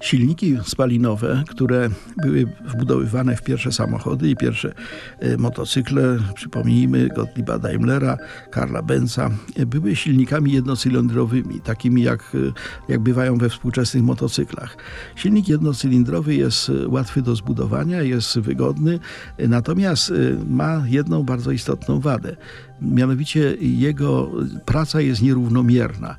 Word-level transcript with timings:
Silniki 0.00 0.58
spalinowe, 0.64 1.42
które 1.48 1.88
były 2.22 2.46
wbudowywane 2.64 3.36
w 3.36 3.42
pierwsze 3.42 3.72
samochody 3.72 4.30
i 4.30 4.36
pierwsze 4.36 4.72
e, 5.18 5.36
motocykle, 5.36 6.18
przypomnijmy 6.34 7.08
Gottlieba 7.08 7.58
Daimlera, 7.58 8.18
Karla 8.50 8.82
Benza, 8.82 9.30
e, 9.56 9.66
były 9.66 9.96
silnikami 9.96 10.52
jednocylindrowymi, 10.52 11.60
takimi 11.60 12.02
jak, 12.02 12.20
e, 12.20 12.52
jak 12.88 13.00
bywają 13.00 13.38
we 13.38 13.48
współczesnych 13.48 14.02
motocyklach. 14.02 14.76
Silnik 15.16 15.48
jednocylindrowy 15.48 16.34
jest 16.34 16.72
łatwy 16.86 17.22
do 17.22 17.36
zbudowania, 17.36 18.02
jest 18.02 18.38
wygodny, 18.38 18.98
natomiast 19.38 20.12
ma 20.48 20.82
jedną 20.86 21.22
bardzo 21.22 21.50
istotną 21.50 22.00
wadę. 22.00 22.36
Mianowicie 22.80 23.56
jego 23.60 24.30
praca 24.64 25.00
jest 25.00 25.22
nierównomierna. 25.22 26.16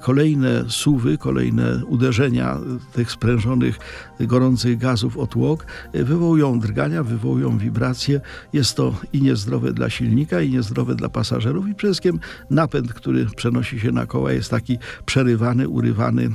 Kolejne 0.00 0.64
suwy, 0.68 1.18
kolejne 1.18 1.84
uderzenia 1.86 2.58
tych 2.92 3.10
sprężonych, 3.10 3.78
gorących 4.20 4.78
gazów 4.78 5.18
o 5.18 5.26
tłok 5.26 5.66
wywołują 5.94 6.60
drgania, 6.60 7.02
wywołują 7.02 7.58
wibracje. 7.58 8.20
Jest 8.52 8.76
to 8.76 8.94
i 9.12 9.22
niezdrowe 9.22 9.72
dla 9.72 9.90
silnika, 9.90 10.40
i 10.40 10.50
niezdrowe 10.50 10.94
dla 10.94 11.08
pasażerów 11.08 11.68
i 11.68 11.74
przede 11.74 11.92
wszystkim 11.92 12.20
napęd, 12.50 12.92
który 12.92 13.26
przenosi 13.36 13.80
się 13.80 13.92
na 13.92 14.06
koła 14.06 14.32
jest 14.32 14.50
taki 14.50 14.78
przerywany, 15.06 15.68
urywany, 15.68 16.30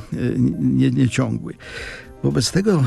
nie, 0.60 0.92
nieciągły. 0.92 1.54
Wobec 2.26 2.52
tego 2.52 2.72
e, 2.74 2.84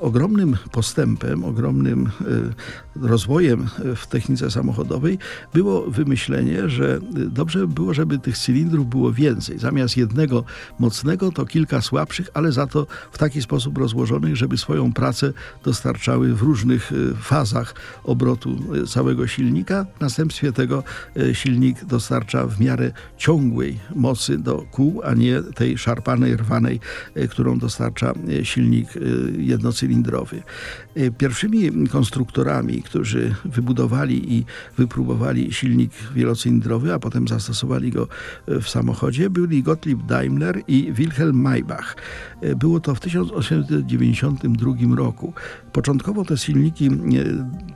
ogromnym 0.00 0.56
postępem, 0.72 1.44
ogromnym 1.44 2.06
e, 2.06 3.08
rozwojem 3.08 3.68
w 3.96 4.06
technice 4.06 4.50
samochodowej 4.50 5.18
było 5.54 5.90
wymyślenie, 5.90 6.68
że 6.68 7.00
dobrze 7.10 7.58
by 7.58 7.68
było, 7.68 7.94
żeby 7.94 8.18
tych 8.18 8.38
cylindrów 8.38 8.88
było 8.88 9.12
więcej. 9.12 9.58
Zamiast 9.58 9.96
jednego 9.96 10.44
mocnego, 10.78 11.32
to 11.32 11.46
kilka 11.46 11.80
słabszych, 11.80 12.28
ale 12.34 12.52
za 12.52 12.66
to 12.66 12.86
w 13.12 13.18
taki 13.18 13.42
sposób 13.42 13.78
rozłożonych, 13.78 14.36
żeby 14.36 14.58
swoją 14.58 14.92
pracę 14.92 15.32
dostarczały 15.64 16.34
w 16.34 16.42
różnych 16.42 16.92
e, 16.92 17.14
fazach 17.14 17.74
obrotu 18.04 18.58
całego 18.88 19.26
silnika. 19.26 19.86
W 19.98 20.00
następstwie 20.00 20.52
tego 20.52 20.84
silnik 21.32 21.84
dostarcza 21.84 22.46
w 22.46 22.60
miarę 22.60 22.92
ciągłej 23.16 23.78
mocy 23.94 24.38
do 24.38 24.64
kół, 24.70 25.00
a 25.04 25.14
nie 25.14 25.42
tej 25.42 25.78
szarpanej, 25.78 26.36
rwanej, 26.36 26.80
którą 27.30 27.58
dostarcza 27.58 28.12
silnik 28.42 28.81
silnik 28.82 28.96
y, 28.96 29.42
jednocylindrowy. 29.42 30.42
Y, 30.96 31.10
pierwszymi 31.18 31.88
konstruktorami, 31.88 32.82
którzy 32.82 33.34
wybudowali 33.44 34.34
i 34.34 34.44
wypróbowali 34.78 35.52
silnik 35.52 35.92
wielocylindrowy, 36.14 36.94
a 36.94 36.98
potem 36.98 37.28
zastosowali 37.28 37.90
go 37.90 38.08
y, 38.48 38.60
w 38.60 38.68
samochodzie, 38.68 39.30
byli 39.30 39.62
Gottlieb 39.62 40.06
Daimler 40.06 40.62
i 40.68 40.92
Wilhelm 40.92 41.40
Maybach. 41.40 41.96
Było 42.56 42.80
to 42.80 42.94
w 42.94 43.00
1892 43.00 44.96
roku. 44.96 45.32
Początkowo 45.72 46.24
te 46.24 46.36
silniki, 46.36 46.90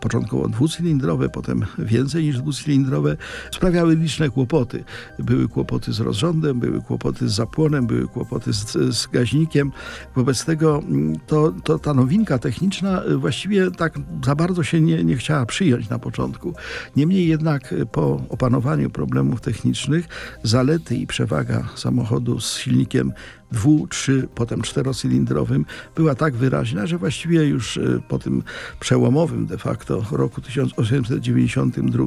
początkowo 0.00 0.48
dwucylindrowe, 0.48 1.28
potem 1.28 1.64
więcej 1.78 2.24
niż 2.24 2.38
dwucylindrowe, 2.38 3.16
sprawiały 3.50 3.96
liczne 3.96 4.30
kłopoty. 4.30 4.84
Były 5.18 5.48
kłopoty 5.48 5.92
z 5.92 6.00
rozrządem, 6.00 6.60
były 6.60 6.82
kłopoty 6.82 7.28
z 7.28 7.32
zapłonem, 7.32 7.86
były 7.86 8.08
kłopoty 8.08 8.52
z, 8.52 8.72
z 8.72 9.06
gaźnikiem. 9.06 9.72
Wobec 10.16 10.44
tego 10.44 10.82
to, 11.26 11.52
to 11.64 11.78
ta 11.78 11.94
nowinka 11.94 12.38
techniczna 12.38 13.02
właściwie 13.16 13.70
tak 13.70 13.98
za 14.24 14.34
bardzo 14.34 14.62
się 14.62 14.80
nie, 14.80 15.04
nie 15.04 15.16
chciała 15.16 15.46
przyjąć 15.46 15.88
na 15.88 15.98
początku. 15.98 16.54
Niemniej 16.96 17.28
jednak 17.28 17.74
po 17.92 18.22
opanowaniu 18.28 18.90
problemów 18.90 19.40
technicznych 19.40 20.08
zalety 20.42 20.96
i 20.96 21.06
przewaga 21.06 21.68
samochodu 21.74 22.40
z 22.40 22.56
silnikiem 22.56 23.12
dwu, 23.52 23.86
trzy, 23.86 24.28
potem 24.34 24.62
czterocylindrowym 24.62 25.64
była 25.96 26.14
tak 26.14 26.34
wyraźna, 26.34 26.86
że 26.86 26.98
właściwie 26.98 27.44
już 27.44 27.76
e, 27.76 28.00
po 28.08 28.18
tym 28.18 28.42
przełomowym 28.80 29.46
de 29.46 29.58
facto 29.58 30.04
roku 30.10 30.40
1892, 30.40 32.06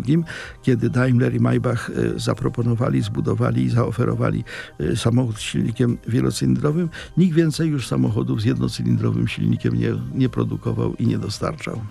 kiedy 0.62 0.90
Daimler 0.90 1.36
i 1.36 1.40
Maybach 1.40 1.90
e, 1.90 2.20
zaproponowali, 2.20 3.02
zbudowali 3.02 3.64
i 3.64 3.70
zaoferowali 3.70 4.44
e, 4.80 4.96
samochód 4.96 5.38
z 5.38 5.42
silnikiem 5.42 5.98
wielocylindrowym, 6.08 6.90
nikt 7.18 7.36
więcej 7.36 7.70
już 7.70 7.88
samochodów 7.88 8.42
z 8.42 8.46
jednocylindrowym 8.46 9.28
silnikiem 9.28 9.74
nie, 9.74 9.94
nie 10.14 10.30
produkował 10.30 10.96
i 10.96 11.08
nie 11.08 11.18
dostarczał. 11.18 11.82